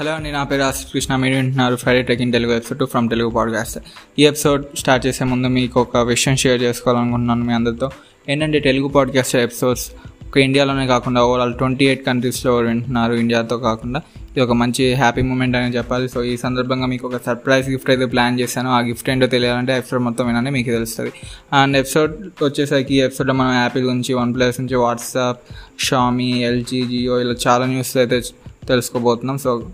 [0.00, 1.16] Hello అండి నా పేరు ఆశిష్ కృష్ణ.
[1.16, 3.78] మీరు వింటున్నారు Friday tech Telugu episode from Telugu podcast
[4.18, 7.90] ఈ ఎపిసోడ్ స్టార్ట్ చేసే ముందు మీకు ఒక విషయం షేర్ చేసుకోవాలనుకుంటున్నాను మీ అందరితో.
[8.28, 9.90] ఏంటంటే తెలుగు పాడ్కాస్ట్ ఎపిసోడ్స్
[10.26, 14.00] ఒక ఇండియాలోనే కాకుండా ఓవరాల్ ట్వంటీ ఎయిట్ కంట్రీస్లో వింటున్నారు ఇండియాతో కాకుండా.
[14.18, 16.08] ఇది ఒక మంచి హ్యాపీ మూమెంట్ అని చెప్పాలి.
[16.08, 18.70] సో ఈ సందర్భంగా మీకు ఒక సర్ప్రైజ్ గిఫ్ట్ అయితే ప్లాన్ చేశాను.
[18.70, 21.12] ఆ గిఫ్ట్ ఏంటో తెలియాలంటే ఎపిసోడ్ మొత్తం వినండి మీకు తెలుస్తుంది.
[21.52, 25.38] అండ్ ఎపిసోడ్ వచ్చేసరికి ఈ ఎపిసోడ్లో మనం యాపిల్ గురించి వన్ ప్లస్ నుంచి వాట్సాప్
[25.78, 28.22] షామీ ఎల్జీ జియో ఇలా చాలా న్యూస్ అయితే
[28.68, 29.38] తెలుసుకోబోతున్నాం.
[29.38, 29.68] సో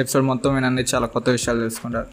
[0.00, 2.06] ఎపిసోడ్ మొత్తం వినండి చాలా కొత్త విషయాలు తెలుసుకుంటారు.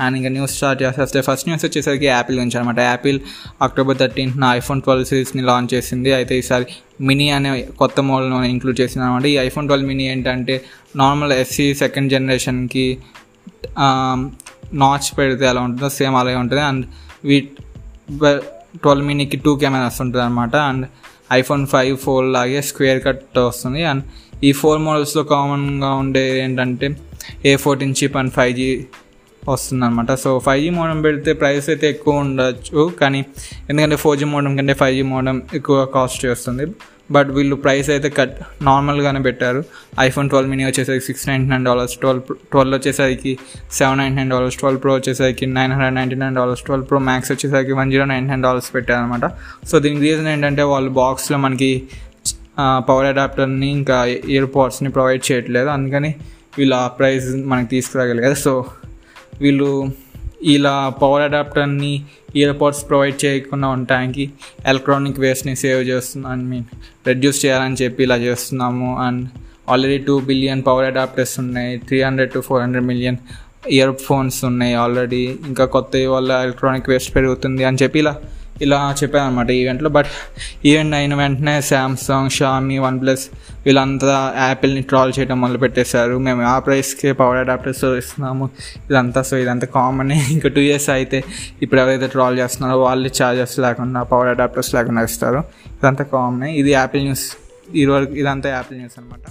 [0.00, 1.20] అండ్ ఇంకా న్యూస్ స్టార్ట్ చేస్తే.
[1.20, 3.18] ఫస్ట్ న్యూస్ వచ్చేసరికి యాపిల్ గురించి అనమాట యాపిల్
[3.62, 6.12] అక్టోబర్ థర్టీన్త్న ఐఫోన్ ట్వెల్వ్ సిరీస్ని లాంచ్ చేసింది.
[6.12, 6.66] అయితే ఈసారి
[7.00, 10.56] మినీ అనే కొత్త మోడల్ను ఇంక్లూడ్ చేసింది అనమాట ఈ ఐఫోన్ ట్వెల్వ్ మినీ ఏంటంటే
[10.96, 12.86] నార్మల్ ఎస్సీ సెకండ్ జనరేషన్కి
[14.72, 16.62] నాచ్ పెడితే ఎలా ఉంటుందో సేమ్ అలాగే ఉంటుంది.
[16.62, 16.86] అండ్
[17.24, 17.40] వీ
[18.76, 20.86] ట్వెల్వ్ మినీకి టూ కెమెరాస్ ఉంటుంది అనమాట అండ్
[21.32, 23.84] ఐఫోన్ ఫైవ్ ఫోర్ లాగే స్క్వేర్ కట్ వస్తుంది.
[23.84, 24.04] అండ్
[24.44, 26.88] ఈ ఫోర్ మోడల్స్లో కామన్గా ఉండే ఏంటంటే
[27.50, 28.68] A fourteen chip and five G
[29.42, 30.10] వస్తుందన్నమాట.
[30.24, 33.20] సో ఫైవ్ జీ మోడమ్ పెడితే ప్రైస్ అయితే ఎక్కువ ఉండొచ్చు కానీ
[33.70, 36.66] ఎందుకంటే ఫోర్ జీ మోడమ్ కంటే ఫైవ్ జీ మోడమ్ ఎక్కువ కాస్ట్ చేస్తుంది.
[37.14, 38.36] బట్ వీళ్ళు ప్రైస్ అయితే కట్
[38.68, 39.60] నార్మల్గానే పెట్టారు.
[40.06, 43.32] ఐఫోన్ ట్వెల్వ్ మినీ వచ్చేసరికి six ninety nine dollars twelve twelve వచ్చేసరికి
[43.78, 47.30] seven ninety nine dollars twelve pro వచ్చేసరికి nine hundred ninety nine dollars twelve pro max
[47.34, 49.26] వచ్చేసరికి one zero nine nine dollars పెట్టారనమాట
[49.70, 51.70] so దీనికి reason ఏంటంటే వాళ్ళు బాక్స్లో మనకి
[52.88, 53.98] పవర్ అడాప్టర్ని ఇంకా
[54.34, 55.70] ఇయర్ పాడ్స్ని ప్రొవైడ్ చేయట్లేదు.
[55.76, 56.10] అందుకని
[56.58, 58.64] వీళ్ళు ఆ ప్రైజ్ మనకి తీసుకురాగలిగారు సో
[59.40, 59.92] వీళ్ళు
[60.42, 62.04] ఇలా పవర్ అడాప్టర్ని
[62.34, 64.30] ఇయర్ పాడ్స్ ప్రొవైడ్ చేయకుండా ఉండటానికి
[64.66, 66.64] ఎలక్ట్రానిక్ వేస్ట్ని సేవ్ చేస్తున్నాం ఐ మీన్
[67.06, 68.98] రెడ్యూస్ చేయాలని చెప్పి ఇలా చేస్తున్నాము.
[69.06, 69.22] And
[69.70, 71.78] already two billion power adapters ఉన్నాయి.
[71.78, 73.18] Three hundred to four hundred million
[73.70, 78.14] ear phones ఉన్నాయి ఆల్రెడీ ఇంకా కొత్త వల్ల ఎలక్ట్రానిక్ వేస్ట్ పెరుగుతుంది అని చెప్పి ఇలా
[78.62, 80.06] ఇలా చెప్పాను అనమాట ఈవెంట్లో బట్
[80.64, 83.24] ఈవెంట్ అయిన వెంటనే శాంసంగ్ షామీ వన్ ప్లస్
[83.66, 86.16] వీళ్ళంతా యాపిల్ని ట్రాల్ చేయడం మొదలు పెట్టేశారు.
[86.26, 88.46] మేము ఆ ప్రైస్కే పవర్ అడాప్టర్స్ ఇస్తున్నాము.
[88.90, 90.12] ఇదంతా సో ఇదంతా కామన్.
[90.36, 91.20] ఇంకా టూ ఇయర్స్ అయితే
[91.62, 95.42] ఇప్పుడు ఎవరైతే ట్రాల్ చేస్తున్నారో వాళ్ళు ఛార్జెస్ లేకుండా పవర్ అడాప్టర్స్ లేకుండా ఇస్తారు.
[95.78, 96.48] ఇదంతా కామన్.
[96.62, 97.26] ఇది యాపిల్ న్యూస్.
[97.74, 99.24] ఇది వరకు ఇదంతా యాపిల్ న్యూస్ అనమాట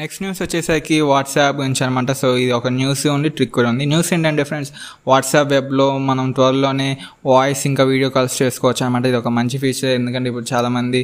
[0.00, 4.10] నెక్స్ట్ న్యూస్ వచ్చేసరికి వాట్సాప్ గురించి అనమాట సో ఇది ఒక న్యూస్ ఉంది ట్రిక్ కూడా ఉంది న్యూస్
[4.14, 4.70] ఏంటంటే ఫ్రెండ్స్
[5.06, 6.86] వాట్సాప్ వెబ్లో మనం త్వరలోనే
[7.26, 11.00] వాయిస్ ఇంకా వీడియో కాల్స్ చేసుకోవచ్చు అనమాట ఇది ఒక మంచి ఫీచర్ ఎందుకంటే ఇప్పుడు చాలామంది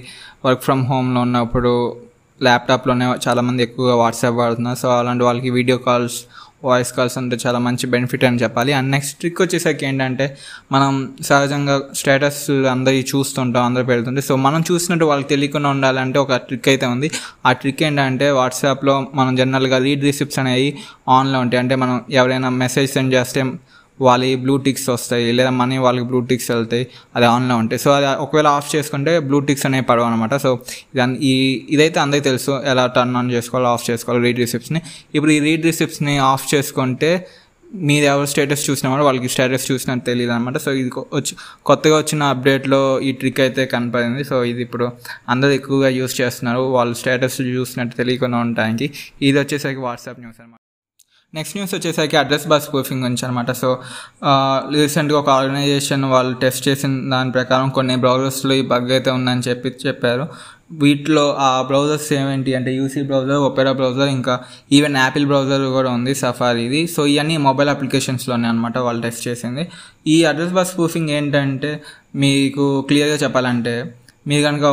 [0.47, 1.73] వర్క్ ఫ్రమ్ హోమ్లో ఉన్నప్పుడు
[2.41, 4.79] ల్యాప్టాప్లోనే చాలామంది ఎక్కువగా వాట్సాప్ వాడుతున్నారు.
[4.79, 6.19] సో అలాంటి వాళ్ళకి వీడియో కాల్స్
[6.67, 8.73] వాయిస్ కాల్స్ అంటే చాలా మంచి బెనిఫిట్ అని చెప్పాలి.
[8.79, 10.27] అండ్ నెక్స్ట్ ట్రిక్ వచ్చేసరికి ఏంటంటే
[10.73, 12.43] మనం సహజంగా స్టేటస్
[12.75, 17.11] అందరి చూస్తుంటాం అందరూ పెడుతుంటే సో మనం చూసినట్టు వాళ్ళకి తెలియకుండా ఉండాలంటే ఒక ట్రిక్ అయితే ఉంది.
[17.47, 20.69] ఆ ట్రిక్ ఏంటంటే వాట్సాప్లో మనం జనరల్గా రీడ్ రిసిప్ట్స్ అనేవి
[21.09, 21.61] ఆన్లో ఉంటాయి.
[21.63, 23.43] అంటే మనం ఎవరైనా మెసేజ్ సెండ్ చేస్తే
[24.01, 26.85] వాళ్ళ బ్లూ టిక్స్ వస్తాయి లేదా మనీ వాళ్ళకి బ్లూ టిక్స్ వెళ్తాయి
[27.17, 27.81] అది ఆన్లో ఉంటాయి.
[27.85, 30.53] సో అది ఒకవేళ ఆఫ్ చేసుకుంటే బ్లూ టిక్స్ అనేవి పడవు అనమాట సో
[30.97, 31.33] దాని ఈ
[31.75, 34.83] ఇదైతే అందరికీ తెలుసు ఎలా టర్న్ ఆన్ చేసుకోవాలో ఆఫ్ చేసుకోవాలి రీడ్ రిసిప్ట్స్ని
[35.15, 37.11] ఇప్పుడు ఈ రీడ్ రిసిప్ట్స్ని ఆఫ్ చేసుకుంటే
[37.89, 41.33] మీరు ఎవరు స్టేటస్ చూసినా కూడా వాళ్ళకి స్టేటస్ చూసినట్టు తెలియదు అనమాట సో ఇది వచ్చి
[41.69, 44.25] కొత్తగా వచ్చిన అప్డేట్లో ఈ ట్రిక్ అయితే కనపడింది.
[44.25, 44.87] సో ఇది ఇప్పుడు
[45.29, 46.63] అందరూ ఎక్కువగా యూస్ చేస్తున్నారు.
[46.77, 48.89] వాళ్ళు స్టేటస్ చూసినట్టు తెలియకుండా ఉండడానికి
[49.23, 50.61] ఇది వచ్చేసరికి వాట్సాప్ న్యూస్ అనమాట
[51.35, 53.71] నెక్స్ట్ న్యూస్ వచ్చేసరికి అడ్రస్ బస్ ప్రూఫింగ్ గురించి అనమాట సో
[54.75, 59.69] రీసెంట్గా ఒక ఆర్గనైజేషన్ వాళ్ళు టెస్ట్ చేసిన దాని ప్రకారం కొన్ని బ్రౌజర్స్లో ఈ బగ్ అయితే ఉందని చెప్పి
[59.87, 60.25] చెప్పారు.
[60.73, 64.35] వీటిలో ఆ బ్రౌజర్స్ ఏమేంటి అంటే యూసీ బ్రౌజర్ ఒపెరా బ్రౌజర్ ఇంకా
[64.73, 69.65] ఈవెన్ యాపిల్ బ్రౌజర్ కూడా ఉంది సఫారీది సో ఇవన్నీ మొబైల్ అప్లికేషన్స్లోనే అనమాట వాళ్ళు టెస్ట్ చేసింది.
[70.07, 71.73] ఈ అడ్రస్ బస్ ప్రూఫింగ్ ఏంటంటే
[72.15, 73.77] మీకు క్లియర్గా చెప్పాలంటే
[74.27, 74.67] మీరు కనుక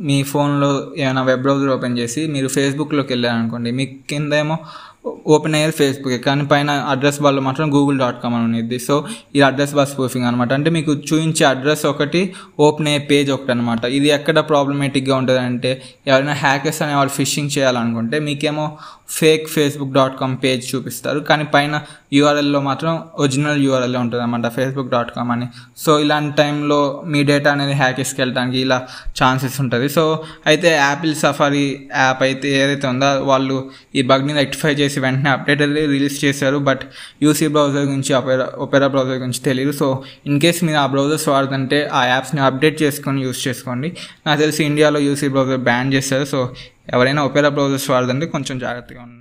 [0.00, 4.56] మీ ఫోన్లో ఏమైనా వెబ్ బ్రౌజర్ ఓపెన్ చేసి మీరు ఫేస్బుక్లోకి వెళ్ళారనుకోండి మీకు కిందేమో ఏమో
[5.34, 8.94] ఓపెన్ అయ్యేది ఫేస్బుక్ కానీ పైన అడ్రస్ బార్లో మాత్రం గూగుల్ డాట్ కామ్ అని ఉంది సో
[9.34, 12.22] ఇది అడ్రస్ బార్ స్పూఫింగ్ అనమాట అంటే మీకు చూపించే అడ్రస్ ఒకటి
[12.66, 15.70] ఓపెన్ అయ్యే పేజ్ ఒకటి అనమాట ఇది ఎక్కడ ప్రాబ్లమేటిక్గా ఉంటుంది అంటే
[16.10, 18.66] ఎవరైనా హ్యాకర్స్ అనే వాళ్ళు ఫిషింగ్ చేయాలనుకుంటే మీకేమో
[19.18, 21.20] fake Facebook dot com page చూపిస్తారు.
[21.28, 21.74] కానీ పైన
[22.16, 25.46] యూఆర్ఎల్లో మాత్రం ఒరిజినల్ యూఆర్ఎల్ ఉంటుంది అనమాట ఫేస్బుక్ డాట్ కామ్ అని.
[25.84, 26.78] సో ఇలాంటి టైంలో
[27.12, 28.78] మీ డేటా అనేది హ్యాకర్స్కి వెళ్ళడానికి ఇలా
[29.20, 29.88] ఛాన్సెస్ ఉంటుంది.
[29.96, 30.04] సో
[30.50, 31.64] అయితే యాపిల్ సఫారీ
[32.02, 33.56] యాప్ అయితే ఏదైతే ఉందో వాళ్ళు
[33.98, 36.56] ఈ బగ్ని రెక్టిఫై చేసి వెంటనే అప్డేట్ అయితే రిలీజ్ చేశారు.
[36.58, 36.80] బట్
[37.22, 41.90] యూసీ బ్రౌజర్ గురించి ఒపెరా ఒపెరా బ్రౌజర్ గురించి తెలియదు సో ఇన్ కేస్ మీరు ఆ బ్రౌజర్స్ వాడుతుంటే
[41.92, 43.96] ఆ యాప్స్ని అప్డేట్ చేసుకొని యూస్ చేసుకోండి.
[44.26, 46.24] నాకు తెలిసి ఇండియాలో యూసీ బ్రౌజర్ బ్యాన్ చేశారు.
[46.24, 46.54] సో
[46.92, 49.19] ఎవరైనా ఒపెరా బ్రౌజర్స్ వాడుతుంటే కొంచెం జాగ్రత్తగా ఉండండి.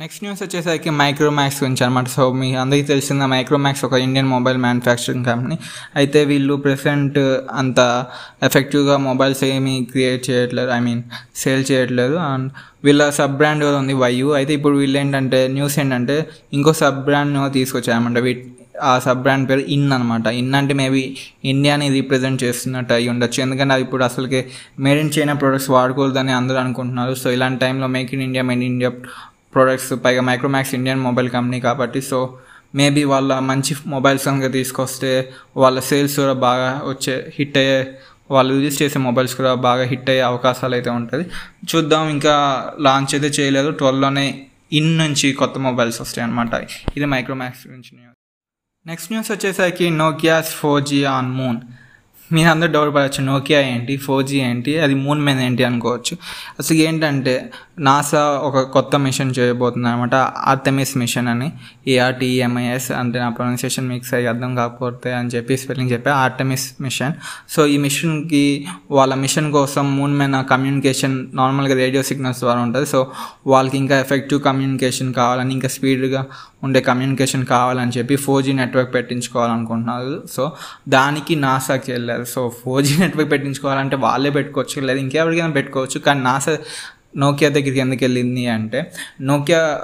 [0.00, 5.24] నెక్స్ట్ న్యూస్ వచ్చేసరికి మైక్రోమ్యాక్స్ గురించి అనమాట సో మీ అందరికీ తెలిసిన మైక్రోమ్యాక్స్ ఒక ఇండియన్ మొబైల్ మ్యానుఫ్యాక్చరింగ్
[5.24, 5.56] కంపెనీ
[6.00, 7.18] అయితే వీళ్ళు ప్రెసెంట్
[7.60, 7.78] అంత
[8.48, 10.70] ఎఫెక్టివ్గా మొబైల్స్ ఏమీ క్రియేట్ చేయట్లేదు.
[10.76, 11.02] ఐ మీన్
[11.42, 12.16] సేల్ చేయట్లేదు.
[12.28, 12.46] అండ్
[12.84, 16.16] వీళ్ళ సబ్ బ్రాండ్ ఉంది వైయు అయితే ఇప్పుడు వీళ్ళు ఏంటంటే న్యూస్ ఏంటంటే
[16.58, 18.22] ఇంకో సబ్ బ్రాండ్ తీసుకొచ్చారన్నమాట.
[18.26, 18.34] వీ
[18.90, 21.02] ఆ సబ్ బ్రాండ్ పేరు ఇన్ అనమాట ఇన్ అంటే మేబీ
[21.52, 23.40] ఇండియాని రీప్రజెంట్ చేస్తున్నట్టు అయి ఉండొచ్చు.
[23.46, 24.42] ఎందుకంటే అది ఇప్పుడు అసలుకి
[24.86, 27.14] మేడ్ ఇన్ చైనా ప్రొడక్ట్స్ వాడకూడదని అందరూ అనుకుంటున్నారు.
[27.22, 28.92] సో ఇలాంటి టైంలో make in India made in India
[29.58, 32.20] products పైగా మైక్రోమాక్స్ ఇండియన్ మొబైల్ కంపెనీ కాబట్టి సో
[32.74, 35.10] మేబీ వాళ్ళ మంచి మొబైల్స్ కనుక తీసుకొస్తే
[35.56, 37.78] వాళ్ళ సేల్స్ కూడా బాగా వచ్చే హిట్ అయ్యే
[38.30, 41.24] వాళ్ళు రిలీజ్ చేసే మొబైల్స్ కూడా బాగా హిట్ అయ్యే అవకాశాలు అయితే ఉంటుంది.
[41.70, 42.34] చూద్దాం ఇంకా
[42.80, 43.70] లాంచ్ అయితే చేయలేదు.
[43.70, 44.26] ట్వెల్వ్లోనే
[44.72, 46.54] ఇన్ నుంచి కొత్త మొబైల్స్ వస్తాయి అనమాట
[46.96, 48.18] ఇది మైక్రోమాక్స్ గురించి న్యూస్
[48.86, 51.58] నెక్స్ట్ న్యూస్ వచ్చేసరికి Nokia's four G on moon
[52.32, 53.96] మీరు అందరూ డౌట్ పడవచ్చు నోకియా ఏంటి?
[53.96, 54.78] ఫోర్ జీ ఏంటి?
[54.78, 56.16] అది మూన్ మీద ఏంటి అనుకోవచ్చు.
[56.58, 61.52] అసలు ఏంటంటే నాసా ఒక కొత్త మిషన్ చేయబోతుంది అనమాట ఆర్టమిస్ మిషన్ అని.
[61.88, 67.12] ఏఆర్టీఎంఐఎస్ అంటే నా ప్రొనౌన్సియేషన్ మీకు సరిగ్గా అర్థం కాకపోతే అని చెప్పి స్పెల్లింగ్ చెప్పా ఆర్టమిస్ మిషన్
[67.48, 72.86] సో ఈ మిషన్కి వాళ్ళ మిషన్ కోసం మూన్ మీద కమ్యూనికేషన్ నార్మల్గా రేడియో సిగ్నల్స్ ద్వారా ఉంటుంది.
[72.86, 73.12] సో
[73.46, 76.26] వాళ్ళకి ఇంకా ఎఫెక్టివ్ కమ్యూనికేషన్ కావాలని ఇంకా స్పీడ్గా
[76.62, 80.26] ఉండే కమ్యూనికేషన్ కావాలని చెప్పి ఫోర్ జీ నెట్వర్క్ పెట్టించుకోవాలనుకుంటున్నారు.
[80.32, 80.52] సో
[80.88, 82.24] దానికి నాసాకి వెళ్ళారు.
[82.24, 84.86] సో ఫోర్ జీ నెట్వర్క్ పెట్టించుకోవాలంటే వాళ్ళే పెట్టుకోవచ్చు.
[84.86, 86.00] లేదా ఇంకెవరికైనా పెట్టుకోవచ్చు.
[86.00, 86.58] కానీ నాసా
[87.16, 89.80] నోకియా దగ్గరికి ఎందుకు వెళ్ళింది అంటే నోకియా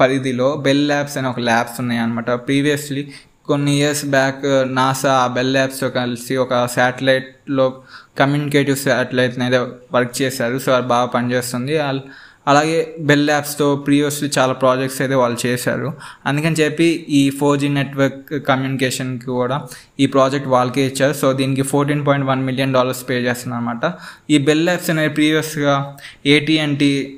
[0.00, 2.30] పరిధిలో బెల్ ల్యాబ్స్ అనే ఒక ల్యాబ్స్ ఉన్నాయన్నమాట.
[2.30, 3.08] ప్రీవియస్లీ
[3.46, 7.82] కొన్ని ఇయర్స్ బ్యాక్ నాసా ఆ బెల్ ల్యాబ్స్తో కలిసి ఒక శాటిలైట్లో
[8.18, 9.58] కమ్యూనికేటివ్ శాటిలైట్ని అయితే
[9.94, 10.58] వర్క్ చేశారు.
[10.58, 11.76] సో అది బాగా పనిచేస్తుంది.
[12.46, 15.92] అలాగే బెల్ ల్యాబ్స్తో ప్రీవియస్లీ చాలా ప్రాజెక్ట్స్ అయితే వాళ్ళు చేశారు.
[16.26, 19.66] అందుకని చెప్పి ఈ ఫోర్ జీ నెట్వర్క్ కమ్యూనికేషన్కి కూడా
[20.00, 21.12] ఈ ప్రాజెక్ట్ వాళ్ళకే ఇచ్చారు.
[21.12, 23.92] సో దీనికి fourteen point one million dollars pay చేస్తున్నారు అనమాట
[24.30, 25.96] ఈ బెల్ ల్యాబ్స్ అనేది ప్రీవియస్గా
[26.26, 27.17] ఏటీఎన్టీ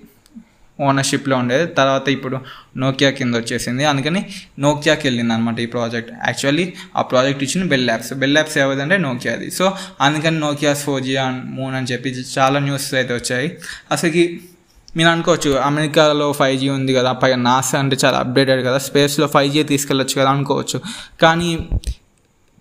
[0.80, 1.66] ఓనర్షిప్లో ఉండేది.
[1.66, 2.38] తర్వాత ఇప్పుడు
[2.76, 3.84] నోకియా కింద వచ్చేసింది.
[3.84, 4.26] అందుకని
[4.58, 9.50] నోకియాకి వెళ్ళింది అనమాట ఈ ప్రాజెక్ట్ యాక్చువల్లీ ఆ ప్రాజెక్ట్ ఇచ్చిన బెల్ యాప్స్ బెల్ యాప్స్ ఏవదంటే నోకియాది
[9.50, 13.58] సో అందుకని Nokia four G and moon అని చెప్పి చాలా న్యూస్ అయితే వచ్చాయి.
[13.92, 14.40] అసలుకి
[14.96, 19.52] మీరు అనుకోవచ్చు అమెరికాలో ఫైవ్ జీ ఉంది కదా పైగా నాసా అంటే చాలా అప్డేటెడ్ కదా స్పేస్లో ఫైవ్
[19.52, 20.80] జీ తీసుకెళ్ళొచ్చు కదా అనుకోవచ్చు.
[21.20, 21.58] కానీ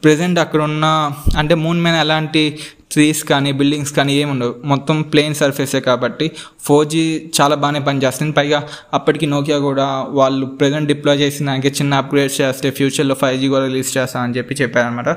[0.04, 2.60] ప్రజెంట్ అక్కడ ఉన్న అంటే మూన్ మీద ఎలాంటి
[2.94, 4.54] ట్రీస్ కానీ బిల్డింగ్స్ కానీ ఏమి ఉండవు.
[4.72, 6.28] మొత్తం ప్లెయిన్ సర్ఫేసే కాబట్టి
[6.66, 7.04] ఫోర్ జీ
[7.40, 8.34] చాలా బాగానే పనిచేస్తుంది.
[8.40, 8.60] పైగా
[8.98, 9.88] అప్పటికి నోకియా కూడా
[10.20, 15.10] వాళ్ళు ప్రజెంట్ డిప్లాయ్ చేసిన చిన్న అప్గ్రేడ్ చేస్తే ఫ్యూచర్లో ఫైవ్ జీ కూడా రిలీజ్ చేస్తామని చెప్పి చెప్పారనమాట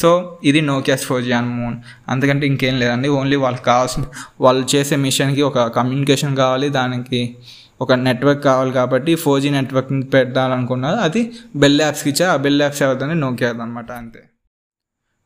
[0.00, 0.10] సో
[0.50, 1.76] ఇది నోకియాస్ ఫోర్ జీ అని మూన్
[2.08, 3.08] అంతకంటే ఇంకేం లేదండి.
[3.20, 4.04] ఓన్లీ వాళ్ళకి కావాల్సిన
[4.46, 6.68] వాళ్ళు చేసే మిషన్కి ఒక కమ్యూనికేషన్ కావాలి.
[6.78, 7.22] దానికి
[7.84, 11.22] ఒక నెట్వర్క్ కావాలి కాబట్టి ఫోర్ జీ నెట్వర్క్ పెట్టాలనుకున్నారు అది
[11.56, 14.20] బెల్ యాప్స్కి ఇచ్చా ఆ బెల్ యాప్స్ అవుతుంది నోకియాదనమాట అంతే.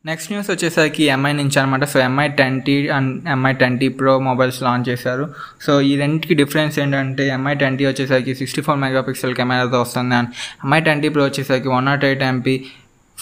[0.08, 4.18] నెక్స్ట్ న్యూస్ వచ్చేసరికి ఎంఐ నుంచి అనమాట so Mi ten T and Mi ten T pro
[4.18, 5.24] mobiles launch చేశారు.
[5.60, 10.14] సో ఈ రెండింటికి డిఫరెన్స్ ఏంటంటే ఎంఐ టెన్ టీ వచ్చేసరికి సిక్స్టీ ఫోర్ మెగాపిక్సెల్ కెమెరాతో వస్తుంది.
[10.14, 10.30] And
[10.64, 12.56] Mi ten T pro వచ్చేసరికి one nought eight MP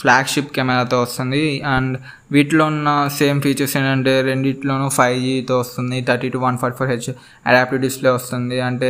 [0.00, 1.42] flagship కెమెరాతో వస్తుంది.
[1.74, 1.94] అండ్
[2.34, 5.96] వీటిలో ఉన్న సేమ్ ఫీచర్స్ ఏంటంటే రెండిట్లోనూ ఫైవ్ జీతో వస్తుంది.
[6.08, 7.08] Thirty to one forty four H
[7.48, 8.56] adaptive display వస్తుంది.
[8.68, 8.88] అంటే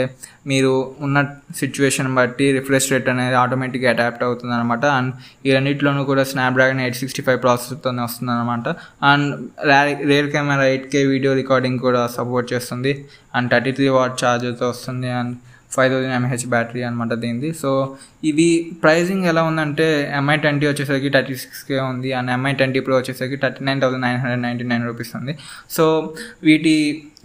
[0.51, 0.73] మీరు
[1.07, 1.19] ఉన్న
[1.61, 5.13] సిచ్యువేషన్ బట్టి రిఫ్రెష్ రేట్ అనేది ఆటోమేటిక్గా అడాప్ట్ అవుతుంది అనమాట అండ్
[5.47, 8.69] ఈ రెండిట్లోనూ కూడా స్నాప్డ్రాగన్ ఎయిట్ సిక్స్టీ ఫైవ్ ప్రాసెసర్తోనే వస్తుంది అనమాట
[9.13, 9.31] and
[10.13, 12.95] rear camera eight K video recording కూడా సపోర్ట్ చేస్తుంది.
[13.37, 15.11] అండ్ థర్టీ త్రీ వాట్ ఛార్జర్తో వస్తుంది.
[15.21, 15.35] And
[15.77, 17.51] five thousand MH battery అనమాట దీనిది.
[17.63, 17.71] సో
[18.31, 18.49] ఇది
[18.83, 19.87] ప్రైజింగ్ ఎలా ఉందంటే
[20.19, 24.19] ఎంఐ ట్వంటీ వచ్చేసరికి థర్టీ సిక్స్కే ఉంది అండ్ ఎంఐ ట్వంటీ ప్రో వచ్చేసరికి thirty nine thousand nine
[24.23, 25.35] hundred ninety nine rupees ఉంది.
[25.77, 25.85] సో
[26.49, 26.75] వీటి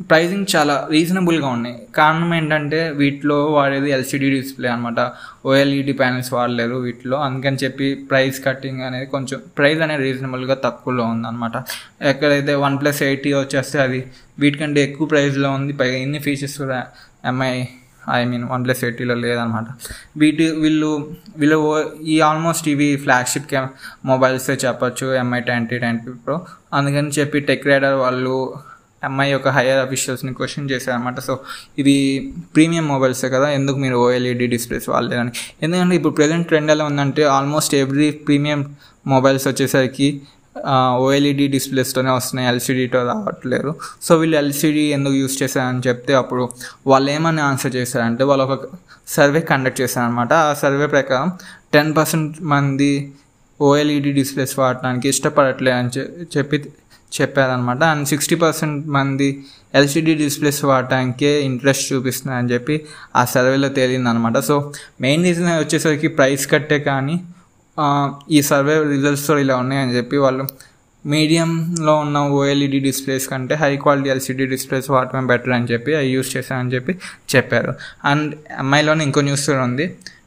[0.09, 1.75] ప్రైజింగ్ చాలా రీజనబుల్గా ఉన్నాయి.
[1.99, 4.99] కారణం ఏంటంటే వీటిలో వాడేది ఎల్సిడి డిస్ప్లే అనమాట
[5.49, 7.17] ఓఎల్ఈడి ప్యానల్స్ వాడలేదు వీటిలో.
[7.27, 11.57] అందుకని చెప్పి ప్రైస్ కట్టింగ్ అనేది కొంచెం ప్రైస్ అనేది రీజనబుల్గా తక్కువలో ఉందన్నమాట.
[12.13, 14.01] ఎక్కడైతే వన్ ప్లస్ ఎయిటీ వచ్చేస్తే అది
[14.43, 15.75] వీటికంటే ఎక్కువ ప్రైస్లో ఉంది.
[15.81, 16.79] పైగా ఎన్ని ఫీచర్స్ కూడా
[17.31, 17.51] Mi
[18.09, 19.65] I mean one plus ఎయిటీలో లేదనమాట.
[20.17, 21.57] వీటి వీళ్ళు వీళ్ళు
[22.03, 23.61] ఈ ఆల్మోస్ట్ ఇవి ఫ్లాగ్షిప్ కె
[24.05, 26.41] మొబైల్సే చెప్పచ్చు ఎంఐ ట్వంటీ ట్వంటీ ప్రో
[26.73, 28.35] అందుకని చెప్పి టెక్ రైడర్ వాళ్ళు
[29.03, 31.19] ఎంఐ యొక్క హైయర్ అఫీషియల్స్ని క్వశ్చన్ చేశారనమాట.
[31.19, 31.39] సో
[31.77, 31.95] ఇది
[32.55, 35.31] ప్రీమియం మొబైల్సే కదా ఎందుకు మీరు ఓఎల్ఈడి డిస్ప్లేస్ వాళ్ళేదని
[35.63, 38.75] ఎందుకంటే ఇప్పుడు ప్రజెంట్ ట్రెండ్ ఎలా ఉందంటే ఆల్మోస్ట్ ఎవ్రీ ప్రీమియం
[39.07, 40.21] మొబైల్స్ వచ్చేసరికి
[40.99, 42.47] ఓఎల్ఈడి డిస్ప్లేస్తోనే వస్తున్నాయి.
[42.49, 43.71] ఎల్సిడీతో రావట్లేదు.
[44.01, 46.45] సో వీళ్ళు ఎల్సిడి ఎందుకు యూస్ చేశారని చెప్తే అప్పుడు
[46.87, 48.57] వాళ్ళు ఏమని ఆన్సర్ చేశారంటే వాళ్ళు ఒక
[49.07, 51.29] సర్వే కండక్ట్ చేశారనమాట ఆ సర్వే ప్రకారం
[51.73, 52.91] టెన్ పర్సెంట్ మంది
[53.59, 55.91] ఓఎల్ఈడి డిస్ప్లేస్ వాడటానికి ఇష్టపడట్లేదు అని
[56.37, 56.57] చెప్పి
[57.19, 59.27] చెప్పారనమాట అండ్ సిక్స్టీ పర్సెంట్ మంది
[59.75, 62.75] ఎల్సిడి డిస్ప్లేస్ వాడటానికే ఇంట్రెస్ట్ చూపిస్తున్నారని చెప్పి
[63.15, 64.55] ఆ సర్వేలో తేలిందనమాట సో
[65.01, 67.15] మెయిన్ రీజన్ వచ్చేసరికి ప్రైస్ కట్టే కానీ
[68.31, 70.45] ఈ సర్వే రిజల్ట్స్తో ఇలా ఉన్నాయని చెప్పి వాళ్ళు
[71.05, 76.37] మీడియంలో ఉన్న ఓఎల్ఈడి డిస్ప్లేస్ కంటే హై క్వాలిటీ ఎల్సిడి డిస్ప్లేస్ వాడటం బెటర్ అని చెప్పి అవి యూస్
[76.37, 76.93] చేశారని చెప్పి
[77.35, 77.73] చెప్పారు.
[78.05, 79.85] అండ్ ఎంఐలోనే ఇంకో న్యూస్ కూడా ఉంది.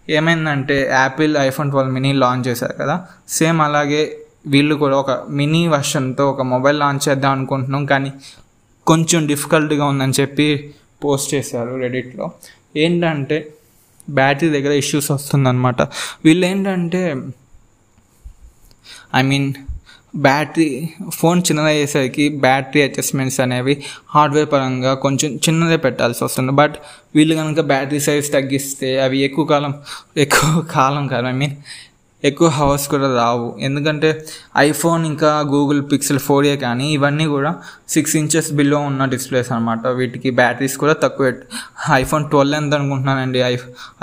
[0.08, 3.06] ఏమైందంటే Apple iPhone twelve mini launch చేశారు కదా.
[3.28, 4.02] సేమ్ అలాగే
[4.46, 8.12] వీళ్ళు కూడా ఒక మినీ వర్షన్తో ఒక మొబైల్ లాంచ్ చేద్దాం అనుకుంటున్నాం కానీ
[8.86, 12.30] కొంచెం డిఫికల్ట్గా ఉందని చెప్పి పోస్ట్ చేశారు రెడిట్లో
[12.76, 13.36] ఏంటంటే
[14.18, 15.82] బ్యాటరీ దగ్గర ఇష్యూస్ వస్తుందన్నమాట.
[16.24, 17.02] వీళ్ళు ఏంటంటే
[19.14, 19.48] ఐ మీన్
[20.16, 20.68] బ్యాటరీ
[21.10, 23.74] ఫోన్ చిన్నది అయ్యేసరికి బ్యాటరీ అడ్జస్ట్మెంట్స్ అనేవి
[24.14, 26.52] హార్డ్వేర్ పరంగా కొంచెం చిన్నదే పెట్టాల్సి వస్తుంది.
[26.52, 26.76] బట్
[27.16, 29.74] వీళ్ళు కనుక బ్యాటరీ సైజ్ తగ్గిస్తే అవి ఎక్కువ కాలం
[30.16, 31.56] ఎక్కువ కాలం కాదు ఐ మీన్
[32.28, 33.46] ఎక్కువ హవర్స్ కూడా రావు.
[33.66, 34.08] ఎందుకంటే
[34.66, 37.50] ఐఫోన్ ఇంకా గూగుల్ పిక్సెల్ ఫోర్ ఏ కానీ ఇవన్నీ కూడా
[37.94, 41.30] సిక్స్ ఇంచెస్ బిలో ఉన్న డిస్ప్లేస్ అనమాట వీటికి బ్యాటరీస్ కూడా తక్కువ.
[42.02, 43.40] ఐఫోన్ ట్వెల్వ్ ఎంత అనుకుంటున్నానండి?
[43.50, 43.54] I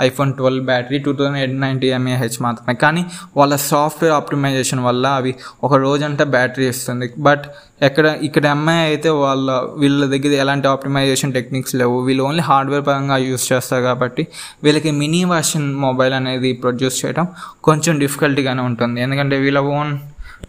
[0.06, 2.74] iPhone twelve battery two thousand eight ninety mAh మాత్రమే.
[2.84, 3.04] కానీ
[3.36, 5.34] వాళ్ళ సాఫ్ట్వేర్ ఆప్టిమైజేషన్ వల్ల అవి
[5.68, 7.08] ఒక రోజంతా బ్యాటరీ ఇస్తుంది.
[7.28, 7.46] బట్
[7.86, 11.96] ఎక్కడ ఇక్కడ ఎంఐ అయితే వాళ్ళ వీళ్ళ దగ్గర ఎలాంటి ఆప్టిమైజేషన్ టెక్నిక్స్ లేవు.
[12.06, 14.22] వీళ్ళు ఓన్లీ హార్డ్వేర్ పరంగా యూస్ చేస్తారు కాబట్టి
[14.64, 17.26] వీళ్ళకి మినీ వర్షన్ మొబైల్ అనేది ప్రొడ్యూస్ చేయడం
[17.68, 18.98] కొంచెం డిఫికల్టీగానే ఉంటుంది.
[19.06, 19.92] ఎందుకంటే వీళ్ళ ఓన్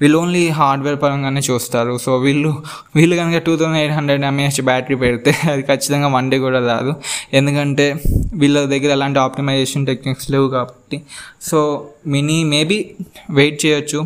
[0.02, 1.94] వీళ్ళు ఓన్లీ హార్డ్వేర్ పరంగానే చూస్తారు.
[1.98, 2.52] సో వీళ్ళు
[2.96, 6.92] వీళ్ళు కనుక two thousand eight hundred mAh battery పెడితే అది ఖచ్చితంగా వన్ డే కూడా రాదు.
[7.34, 7.86] ఎందుకంటే
[8.34, 11.00] వీళ్ళ దగ్గర అలాంటి ఆప్టిమైజేషన్ టెక్నిక్స్ లేవు కాబట్టి.
[11.42, 11.60] సో
[12.08, 12.78] మినీ మేబీ
[13.40, 14.02] వెయిట్ చేయొచ్చు.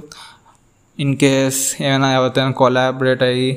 [0.99, 3.51] ఇన్ కేస్ ఏమైనా ఎవరితో కొలాబరేట్ అయ్యి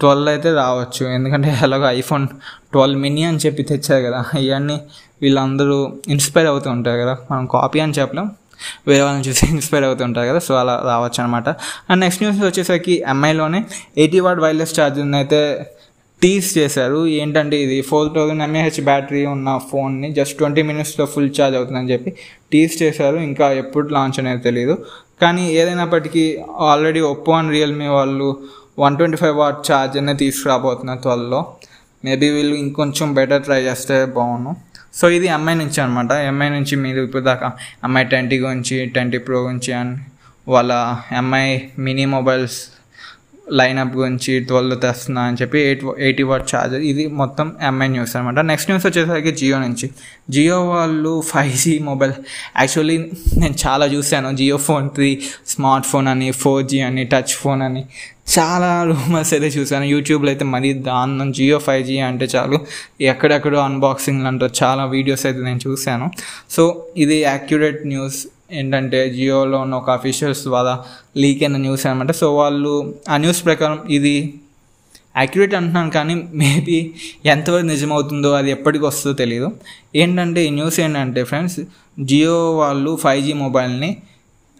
[0.00, 1.04] ట్వెల్వ్ అయితే రావచ్చు.
[1.16, 2.24] ఎందుకంటే ఎలాగో ఐఫోన్
[2.72, 4.22] ట్వెల్వ్ మినీ అని చెప్పి తెచ్చారు కదా.
[4.46, 4.78] ఇవన్నీ
[5.22, 5.76] వీళ్ళందరూ
[6.08, 7.16] ఇన్స్పైర్ అవుతూ ఉంటారు కదా.
[7.30, 8.26] మనం కాపీ అని చెప్పలేం.
[8.88, 11.48] వేరే వాళ్ళని చూసి ఇన్స్పైర్ అవుతుంటారు కదా సో అలా రావచ్చు అనమాట
[11.90, 13.60] అండ్ నెక్స్ట్ న్యూస్ వచ్చేసరికి ఎంఐలోనే
[14.02, 15.40] ఎయిటీ వాట్ వైర్లెస్ ఛార్జర్ని అయితే
[16.22, 17.00] టీస్ చేశారు.
[17.20, 22.10] ఏంటంటే ఇది ఫోర్ థౌజండ్ ఎంఏహెచ్ బ్యాటరీ ఉన్న ఫోన్ని జస్ట్ ట్వంటీ మినిట్స్లో ఫుల్ ఛార్జ్ అవుతుందని చెప్పి
[22.52, 23.18] టీస్ చేశారు.
[23.28, 24.76] ఇంకా ఎప్పుడు లాంచ్ అనేది తెలియదు
[25.22, 26.24] కానీ ఏదైనప్పటికీ
[26.70, 28.28] ఆల్రెడీ ఒప్పో అండ్ రియల్మీ వాళ్ళు
[28.84, 31.40] వన్ ట్వంటీ ఫైవ్ వాట్ ఛార్జర్నే తీసుకురాబోతున్నారు త్వరలో.
[32.04, 34.52] మేబీ వీళ్ళు ఇంకొంచెం బెటర్ ట్రై చేస్తే బాగుండు.
[34.94, 37.48] సో ఇది ఎంఐ నుంచి అనమాట ఎంఐ నుంచి మీరు ఇప్పుడు దాకా
[37.84, 39.94] ఎంఐ ట్వంటీ గురించి ట్వంటీ ప్రో గురించి అండ్
[40.46, 40.72] వాళ్ళ
[41.12, 41.46] ఎంఐ
[41.78, 42.58] మినీ మొబైల్స్
[43.52, 48.38] లైనప్ గురించి ట్వెల్వ్ తెస్తున్నా అని చెప్పి ఎయిట్ ఎయిటీ వాట్ ఛార్జర్ ఇది మొత్తం ఎంఐ న్యూస్ అనమాట
[48.38, 49.90] నెక్స్ట్ న్యూస్ వచ్చేసరికి జియో నుంచి.
[50.30, 52.12] జియో వాళ్ళు ఫైవ్ జీ మొబైల్
[52.58, 52.98] యాక్చువల్లీ
[53.38, 54.36] నేను చాలా చూశాను.
[54.36, 57.84] Jio phone three smart phone అని ఫోర్ జీ అని టచ్ ఫోన్ అని.
[58.38, 59.84] చాలా రూమర్స్ అయితే చూశాను.
[59.84, 61.32] యూట్యూబ్లో అయితే మరీ దారుణం.
[61.32, 62.60] జియో ఫైవ్ జీ అంటే చాలు.
[63.00, 66.10] ఎక్కడెక్కడో అన్బాక్సింగ్లు అంటారు చాలా వీడియోస్ అయితే నేను చూశాను.
[66.50, 70.74] సో ఇది యాక్యురేట్ న్యూస్ ఏంటంటే జియోలో ఉన్న ఒక అఫీషియల్స్ ద్వారా
[71.16, 72.72] లీక్ అయిన న్యూస్ అనమాట సో వాళ్ళు
[73.10, 74.14] ఆ న్యూస్ ప్రకారం ఇది
[75.16, 76.78] యాక్యురేట్ అంటున్నాను కానీ మేబీ
[77.26, 79.48] ఎంతవరకు నిజమవుతుందో అది ఎప్పటికి వస్తుందో తెలియదు
[79.94, 81.58] ఏంటంటే ఈ న్యూస్ ఏంటంటే ఫ్రెండ్స్
[82.04, 83.90] జియో వాళ్ళు ఫైవ్ జీ మొబైల్ని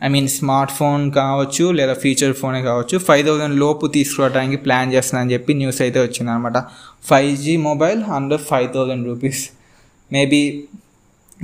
[0.01, 5.33] ఐ మీన్ స్మార్ట్ ఫోన్ కావచ్చు లేదా ఫీచర్ ఫోనే కావచ్చు ఫైవ్ థౌజండ్ లోపు తీసుకురావడానికి ప్లాన్ చేస్తున్నానని
[5.33, 6.59] చెప్పి న్యూస్ అయితే వచ్చింది అనమాట
[7.05, 9.43] five G mobile under five thousand rupees
[10.11, 10.43] maybe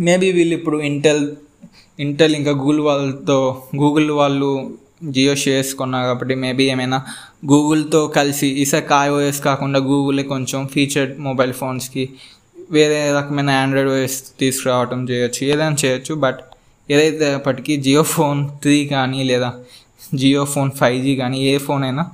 [0.01, 1.25] maybe వీళ్ళు ఇప్పుడు ఇంటెల్
[1.99, 3.39] ఇంటెల్ ఇంకా గూగుల్ వాళ్ళతో
[3.77, 4.51] గూగుల్ వాళ్ళు
[5.05, 6.99] జియో షేర్స్ కొన్నారు కాబట్టి మేబీ ఏమైనా
[7.45, 12.05] గూగుల్తో కలిసి ఈసారి ఐఓఎస్ కాకుండా గూగులే కొంచెం ఫీచర్డ్ మొబైల్ ఫోన్స్కి
[12.73, 16.41] వేరే రకమైన ఆండ్రాయిడ్ ఓఎస్ తీసుకురావటం చేయొచ్చు ఏదైనా చేయొచ్చు బట్
[16.89, 19.51] ఏదైతే అప్పటికీ జియో ఫోన్ త్రీ కానీ లేదా
[20.15, 22.05] జియో ఫోన్ ఫైవ్ జీ కానీ ఏ ఫోన్ అయినా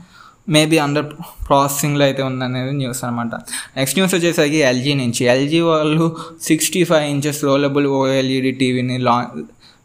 [0.49, 1.07] మేబీ అండర్
[1.49, 3.35] ప్రాసెసింగ్లో అయితే ఉందనేది న్యూస్ అనమాట.
[3.77, 5.25] నెక్స్ట్ న్యూస్ వచ్చేసరికి ఎల్జీ నుంచి.
[5.25, 9.27] ఎల్జీ వాళ్ళు sixty five inches rollable OLED టీవీని లా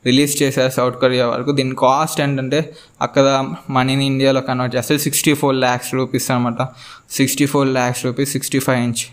[0.06, 1.52] రిలీజ్ చేశారు సౌత్ కొరియా వరకు.
[1.52, 3.26] దీని కాస్ట్ ఏంటంటే అక్కడ
[3.70, 6.68] మనీని ఇండియాలో కన్వర్ట్ చేస్తే సిక్స్టీ ఫోర్ ల్యాక్స్ రూపీస్ అనమాట
[7.12, 9.04] sixty four lakhs rupees sixty five inch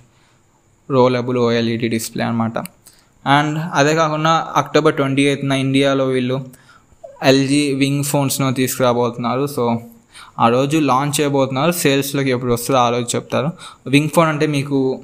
[0.90, 2.58] rollable OLED display అనమాట.
[3.26, 6.46] అండ్ అదే కాకుండా అక్టోబర్ ట్వంటీ ఎయిత్న ఇండియాలో వీళ్ళు
[7.22, 9.46] ఎల్జీ వింగ్ ఫోన్స్ను తీసుకురాబోతున్నారు.
[9.46, 9.80] సో
[10.38, 11.73] ఆ రోజు లాంచ్ చేయబోతున్నారు.
[11.73, 13.52] సేల్స్లోకి ఎప్పుడు వస్తుందో ఆ రోజు చెప్తారు.
[13.87, 15.00] వింగ్ ఫోన్ అంటే మీకు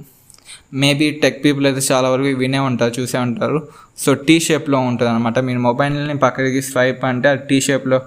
[0.72, 3.68] మేబీ టెక్ పీపుల్ అయితే చాలా వరకు వినే ఉంటారు చూసే ఉంటారు.
[3.98, 8.00] సో టీ షేప్లో ఉంటుంది అనమాట మీరు మొబైల్ని పక్కకి స్వైప్ అంటే ఆ టీ షేప్లో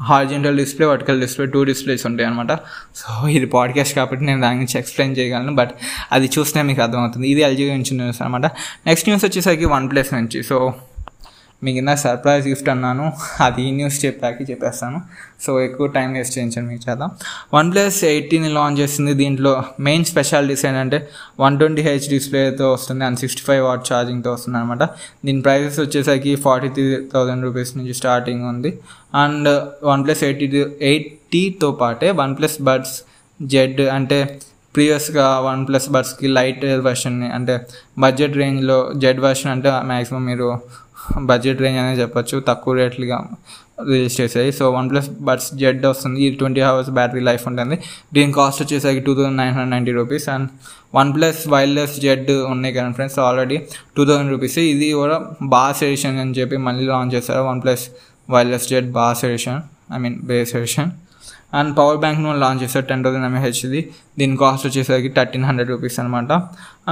[0.00, 2.52] horizontal display vertical display two displays ఉంటాయి అనమాట
[2.96, 5.70] సో ఇది పాడ్కాస్ట్ కాబట్టి నేను దాని గురించి ఎక్స్ప్లెయిన్ చేయగలను బట్
[6.12, 7.28] అది చూస్తే మీకు అర్థమవుతుంది.
[7.28, 8.44] ఇది ఎల్జీ గురించి న్యూస్ అనమాట
[8.86, 10.42] నెక్స్ట్ న్యూస్ వచ్చేసరికి వన్ ప్లస్ నుంచి.
[10.42, 10.74] సో
[11.64, 13.04] మీకు ఇందాక సర్ప్రైజ్ గిఫ్ట్ అన్నాను.
[13.46, 14.98] అది ఈ న్యూస్ చెప్పాక చెప్పేస్తాను.
[15.44, 17.10] సో ఎక్కువ టైం వేస్ట్ చేయించండి మీకు చేద్దాం.
[17.54, 21.00] వన్ ప్లస్ ఎయిటీని లాంచ్ చేస్తుంది దీంట్లో మెయిన్ స్పెషాలిటీస్ ఏంటంటే
[21.40, 24.82] వన్ ట్వంటీ హెచ్ డిస్ప్లేతో వస్తుంది అండ్ సిక్స్టీ ఫైవ్ వాట్ ఛార్జింగ్తో వస్తుంది అనమాట
[25.24, 28.72] దీని ప్రైసెస్ వచ్చేసరికి ఫార్టీ త్రీ థౌజండ్ రూపీస్ నుంచి స్టార్టింగ్ ఉంది.
[29.14, 29.50] అండ్
[29.84, 30.48] వన్ ప్లస్ ఎయిటీ
[30.92, 32.96] ఎయిటీతో పాటే వన్ ప్లస్ బడ్స్
[33.40, 34.18] జెడ్ అంటే
[34.74, 37.54] ప్రీవియస్గా వన్ ప్లస్ బడ్స్కి లైట్ వెర్షన్ని అంటే
[37.98, 40.48] బడ్జెట్ రేంజ్లో జెడ్ వెర్షన్ అంటే మ్యాక్సిమం మీరు
[41.28, 42.36] బడ్జెట్ రేంజ్ అనేది చెప్పొచ్చు.
[42.48, 43.18] తక్కువ రేట్లుగా
[43.88, 46.18] రిలీజ్ చేసాయి so one plus buds Z వస్తుంది.
[46.22, 47.78] ఇది ట్వంటీ అవర్స్ బ్యాటరీ లైఫ్ ఉంటుంది.
[48.14, 50.28] దీని కాస్ట్ వచ్చేసరికి two thousand nine hundred ninety rupees.
[50.28, 50.48] And
[50.94, 53.18] one plus wireless Z ఉన్నాయి కదా friends.
[53.18, 53.58] Already
[53.96, 54.58] two thousand rupees.
[54.58, 57.42] ఇది కూడా బాస్ ఎడిషన్ అని చెప్పి మళ్ళీ లాంచ్ చేస్తారు.
[57.50, 57.84] One plus
[58.30, 59.60] wireless Z boss edition.
[59.94, 60.90] I mean base edition.
[61.58, 62.86] And power bank బ్యాంక్ను launch చేస్తారు.
[62.90, 63.80] టెన్ థౌసండ్ ఎంఏహెచ్ది
[64.18, 66.32] దీని కాస్ట్ వచ్చేసరికి థర్టీన్ హండ్రెడ్ రూపీస్ అనమాట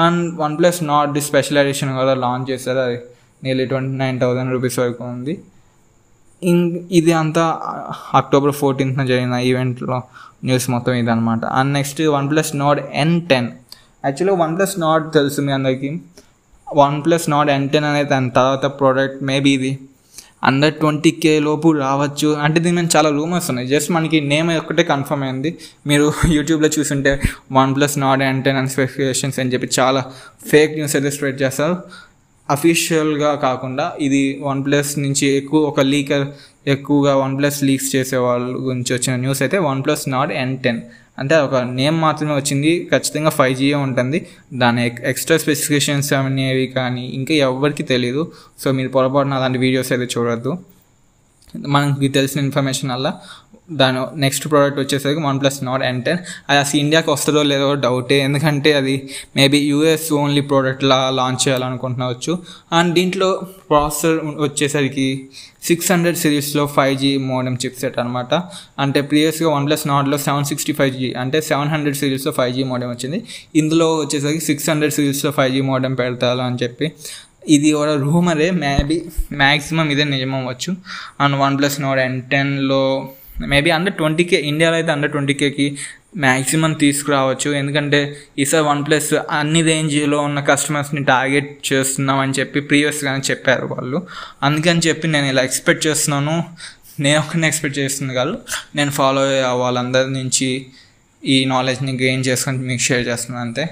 [0.05, 2.79] and one plus Nord the special edition కూడా లాంచ్ చేస్తారు.
[2.79, 2.99] అది
[3.43, 5.35] nearly twenty nine thousand rupees వరకు ఉంది.
[6.43, 6.59] ఇం
[6.91, 7.45] ఇది అంతా
[8.15, 9.99] అక్టోబర్ ఫోర్టీన్త్న జరిగిన ఈవెంట్లో
[10.45, 13.49] న్యూస్ మొత్తం ఇదనమాట and next one plus Nord N ten
[14.05, 15.91] యాక్చువల్గా వన్ ప్లస్ నాడ్ తెలుసు మీ అందరికీ.
[16.77, 19.73] One plus Nord N ten అనేది దాని తర్వాత ప్రోడక్ట్ మేబీ ఇది.
[20.49, 22.29] అండర్ ట్వంటీ కే లోపు రావచ్చు.
[22.45, 23.69] అంటే దీని మీద చాలా రూమర్స్ ఉన్నాయి.
[23.69, 25.51] జస్ట్ మనకి నేమ్ ఒక్కటే కన్ఫర్మ్ అయింది.
[25.87, 26.07] మీరు
[26.37, 27.13] యూట్యూబ్లో చూసుంటే
[27.53, 30.03] one plus Nord N ten and specifications అని చెప్పి చాలా
[30.51, 31.77] ఫేక్ న్యూస్ అయితే స్ప్రెడ్ చేస్తారు.
[32.55, 36.25] అఫీషియల్గా కాకుండా ఇది వన్ ప్లస్ నుంచి ఎక్కువ ఒక లీకర్
[36.75, 40.81] ఎక్కువగా వన్ ప్లస్ లీక్స్ చేసే వాళ్ళ గురించి వచ్చిన న్యూస్ అయితే one plus Nord N ten
[41.21, 44.19] అంటే ఒక నేమ్ మాత్రమే వచ్చింది ఖచ్చితంగా ఫైవ్ జీయే ఉంటుంది.
[44.63, 48.23] దాని ఎక్స్ట్రా స్పెసిఫికేషన్స్ అనేవి కానీ ఇంకా ఎవరికి తెలియదు
[48.63, 50.53] సో మీరు పొరపాటున అలాంటి వీడియోస్ అయితే చూడొద్దు.
[51.75, 53.09] మనకి తెలిసిన ఇన్ఫర్మేషన్ వల్ల
[53.73, 58.19] దాని నెక్స్ట్ ప్రోడక్ట్ వచ్చేసరికి one plus Nord N ten అది అసలు ఇండియాకి వస్తుందో లేదో డౌటే
[58.19, 62.39] ఎందుకంటే అది మేబీ యూఎస్ ఓన్లీ ప్రోడక్ట్లా లాంచ్ చేయాలనుకుంటున్నావచ్చు.
[62.73, 65.29] అండ్ దీంట్లో ప్రాసెసర్ వచ్చేసరికి
[65.63, 68.35] సిక్స్ హండ్రెడ్ సిరీస్లో five G modem chip set అనమాట
[68.79, 72.63] అంటే ప్రీవియస్గా వన్ ప్లస్ నాట్లో సెవెన్ సిక్స్టీ ఫైవ్ జీ అంటే సెవెన్ హండ్రెడ్ సిరీస్లో ఫైవ్ జీ
[72.63, 73.23] మోడమ్ వచ్చింది.
[73.57, 76.93] ఇందులో వచ్చేసరికి సిక్స్ హండ్రెడ్ సిరీస్లో ఫైవ్ జీ మోడెమ్ పెడతారు అని చెప్పి.
[77.49, 80.77] ఇది ఒక రూమరే మేబీ మ్యాక్సిమం ఇదే నిజమవ్వచ్చు.
[81.21, 83.09] And one plus Nord N టెన్లో
[83.47, 85.79] మేబీ అండర్ ట్వంటీ కే ఇండియాలో అయితే అండర్ ట్వంటీ కేకి
[86.17, 87.53] మ్యాక్సిమం తీసుకురావచ్చు.
[87.55, 94.07] ఎందుకంటే ఈసారి వన్ ప్లస్ అన్ని రేంజ్లో ఉన్న కస్టమర్స్ని టార్గెట్ చేస్తున్నాం అని చెప్పి ప్రీవియస్గానే చెప్పారు వాళ్ళు.
[94.43, 96.45] అందుకని చెప్పి నేను ఇలా ఎక్స్పెక్ట్ చేస్తున్నాను.
[97.01, 98.39] నేను ఒకరిని ఎక్స్పెక్ట్ చేస్తుంది కాదు
[98.75, 100.67] నేను ఫాలో అయ్యే వాళ్ళందరి నుంచి
[101.25, 103.69] ఈ నాలెడ్జ్ని గెయిన్ చేసుకొని మీకు షేర్ చేస్తున్నాను అంతే.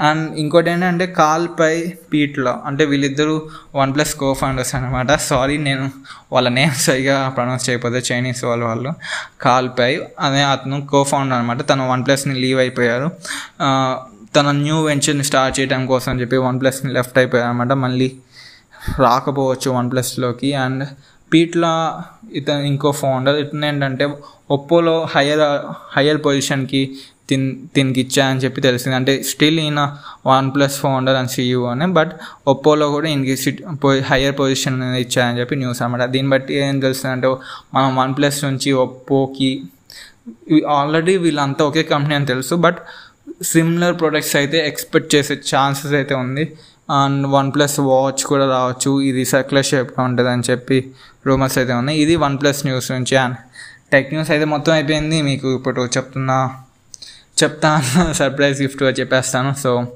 [0.00, 3.42] అండ్ ఇంకోటి ఏంటంటే కాల్పై పీట్లో అంటే వీళ్ళిద్దరూ
[3.74, 5.90] వన్ ప్లస్ కో ఫౌండర్స్ అనమాట సారీ నేను
[6.32, 8.92] వాళ్ళ నేమ్ సరిగా ప్రొనౌన్స్ చేయకపోతే చైనీస్ వాళ్ళు వాళ్ళు.
[9.40, 13.10] కాల్పై అనే అతను కో ఫౌండర్ అనమాట తను వన్ ప్లస్ని లీవ్ అయిపోయారు.
[14.36, 18.12] తన న్యూ వెంచర్ని స్టార్ట్ చేయడం కోసం అని చెప్పి వన్ ప్లస్ని లెఫ్ట్ అయిపోయారు అనమాట మళ్ళీ
[18.98, 20.84] రాకపోవచ్చు వన్ ప్లస్లోకి అండ్
[21.34, 24.08] పీట్లా ఇతను ఇంకో ఫౌండర్ ఇతను ఏంటంటే
[24.50, 25.40] ఒప్పోలో హయ్యర్
[25.96, 26.96] హయ్యర్ పొజిషన్కి
[27.28, 27.44] తిన్
[27.76, 28.94] దీనికి ఇచ్చా అని చెప్పి తెలిసింది.
[29.00, 29.82] అంటే స్టిల్ ఈయన
[30.30, 32.12] one plus founder and CEO అని బట్
[32.52, 33.60] ఒప్పోలో కూడా ఈయనకి సిట్
[34.10, 37.30] హయ్యర్ పొజిషన్ ఇచ్చా అని చెప్పి న్యూస్ అనమాట దీన్ని బట్టి ఏం తెలుస్తుంది అంటే
[37.76, 39.52] మనం వన్ ప్లస్ నుంచి ఒప్పోకి
[40.80, 42.80] ఆల్రెడీ వీళ్ళంతా ఒకే కంపెనీ అని తెలుసు బట్
[43.52, 46.44] సిమిలర్ ప్రొడక్ట్స్ అయితే ఎక్స్పెక్ట్ చేసే ఛాన్సెస్ అయితే ఉంది.
[47.00, 48.90] అండ్ వన్ ప్లస్ వాచ్ కూడా రావచ్చు.
[49.08, 50.78] ఇది సర్క్యులర్ షేప్లో ఉంటుంది అని చెప్పి
[51.28, 51.98] రూమర్స్ అయితే ఉన్నాయి.
[52.04, 53.36] ఇది వన్ ప్లస్ న్యూస్ నుంచి అండ్
[53.92, 55.18] టెక్ న్యూస్ అయితే మొత్తం అయిపోయింది.
[55.30, 56.38] మీకు ఇప్పుడు చెప్తున్నా.
[57.36, 58.12] చెప్తాను.
[58.20, 59.54] సర్ప్రైజ్ గిఫ్ట్గా చెప్పేస్తాను.
[59.54, 59.86] సో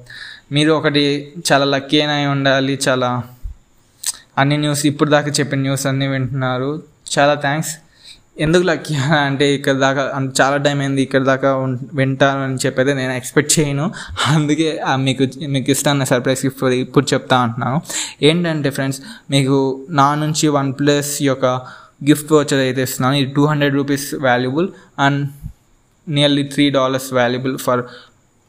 [0.53, 2.79] మీరు ఒకటి చాలా లక్కీ అయినా ఉండాలి.
[2.89, 3.23] చాలా
[4.39, 6.83] అన్ని న్యూస్ ఇప్పుడు దాకా చెప్పిన న్యూస్ అన్నీ వింటున్నారు.
[7.19, 7.73] చాలా థ్యాంక్స్.
[8.39, 8.95] ఎందుకు లక్కీ?
[9.29, 10.03] అంటే ఇక్కడ దాకా
[10.41, 11.51] చాలా టైం అయింది ఇక్కడ దాకా
[11.95, 13.93] వింటాను అని చెప్పేది నేను ఎక్స్పెక్ట్ చేయను.
[14.35, 17.81] అందుకే మీకు మీకు ఇస్తాను సర్ప్రైజ్ గిఫ్ట్ ఇప్పుడు చెప్తా అంటున్నాను.
[18.23, 21.47] ఏంటంటే ఫ్రెండ్స్ మీకు నా నుంచి వన్ ప్లస్ యొక్క
[22.09, 23.17] గిఫ్ట్ వచ్చేది అయితే ఇస్తున్నాను.
[23.17, 24.69] ఇది two hundred rupees valuable.
[24.99, 25.29] And
[26.09, 27.83] nearly three dollars valuable for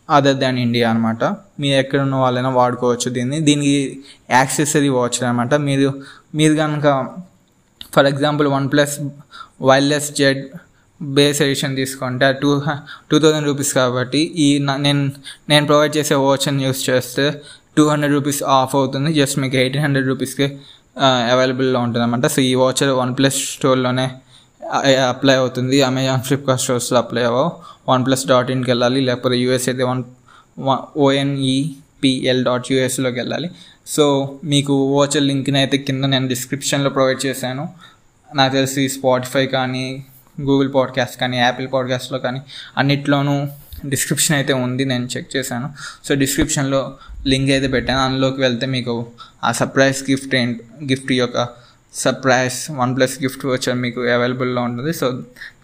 [0.09, 1.23] other than India అనమాట
[1.59, 3.39] మీరు ఎక్కడున్న వాళ్ళైనా వాడుకోవచ్చు దీన్ని.
[3.39, 5.89] దీనికి యాక్సెసరీ వాచ్ అనమాట మీరు
[6.35, 6.87] మీరు కనుక
[7.93, 8.99] for example one plus
[9.61, 10.41] wireless Z
[11.01, 12.61] base edition తీసుకుంటే టూ
[13.11, 15.11] టూ థౌజండ్ రూపీస్ కాబట్టి ఈ నేను
[15.49, 17.41] నేను ప్రొవైడ్ చేసే వాచ్ని యూస్ చేస్తే
[17.77, 19.13] టూ హండ్రెడ్ రూపీస్ ఆఫ్ అవుతుంది.
[19.13, 20.47] జస్ట్ మీకు ఎయిటీన్ హండ్రెడ్ రూపీస్కి
[21.31, 24.07] అవైలబుల్లో ఉంటుంది అనమాట సో ఈ వాచ్ వన్ ప్లస్ స్టోర్లోనే
[25.09, 25.81] అప్లై అవుతుంది.
[25.81, 27.51] అమెజాన్ ఫ్లిప్కార్ట్ స్టోర్స్లో అప్లై అవ్వవు.
[27.89, 29.01] వన్ ప్లస్ డాట్ ఇన్కి వెళ్ళాలి.
[29.01, 30.03] లేకపోతే యూఎస్ అయితే వన్
[30.97, 33.49] ఓఎన్ఈపిఎల్ డాట్ యూఎస్లోకి వెళ్ళాలి.
[33.87, 37.69] సో మీకు వాచర్ లింక్ని అయితే కింద నేను డిస్క్రిప్షన్లో ప్రొవైడ్ చేశాను.
[38.35, 40.05] నాకు తెలిసి స్పాటిఫై కానీ
[40.41, 42.41] గూగుల్ పాడ్కాస్ట్ కానీ యాపిల్ పాడ్కాస్ట్లో కానీ
[42.77, 43.47] అన్నిట్లోనూ
[43.85, 44.85] డిస్క్రిప్షన్ అయితే ఉంది.
[44.85, 45.69] నేను చెక్ చేశాను.
[46.07, 47.99] సో డిస్క్రిప్షన్లో లింక్ అయితే పెట్టాను.
[47.99, 49.07] అందులోకి వెళ్తే మీకు
[49.43, 51.66] ఆ సర్ప్రైజ్ గిఫ్ట్ ఏంటి గిఫ్ట్ యొక్క
[52.03, 54.93] సర్ప్రైజ్ వన్ ప్లస్ గిఫ్ట్ వచ్చారు మీకు అవైలబుల్లో ఉంటుంది.
[54.93, 55.05] సో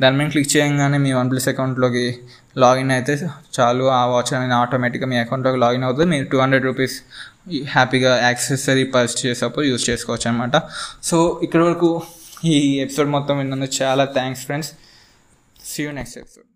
[0.01, 2.05] దాని మీద క్లిక్ చేయగానే మీ వన్ ప్లస్ అకౌంట్లోకి
[2.57, 3.13] లాగిన్ అయితే
[3.59, 3.85] చాలు.
[3.99, 6.09] ఆ వాచ్ అనేది ఆటోమేటిక్గా మీ అకౌంట్లోకి లాగిన్ అవుతుంది.
[6.15, 6.95] మీరు టూ హండ్రెడ్ రూపీస్
[7.75, 10.57] హ్యాపీగా యాక్సెసరీ పర్చేస్ చేసేటప్పుడు యూజ్ చేసుకోవచ్చు అనమాట
[11.09, 11.89] సో ఇక్కడి వరకు
[12.45, 14.71] ఈ ఎపిసోడ్ మొత్తం విన్నందుకు చాలా thanks friends
[15.65, 16.47] see you next episode